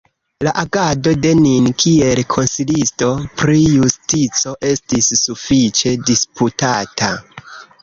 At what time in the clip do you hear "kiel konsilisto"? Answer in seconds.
1.83-3.11